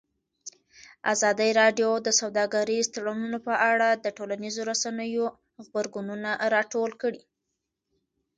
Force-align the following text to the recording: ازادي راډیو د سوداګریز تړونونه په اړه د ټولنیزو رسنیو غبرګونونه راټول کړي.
ازادي 1.13 1.49
راډیو 1.61 1.89
د 2.05 2.09
سوداګریز 2.19 2.85
تړونونه 2.95 3.37
په 3.47 3.53
اړه 3.71 3.89
د 4.03 4.05
ټولنیزو 4.17 4.61
رسنیو 4.71 5.25
غبرګونونه 5.65 6.29
راټول 6.53 6.91
کړي. 7.01 7.21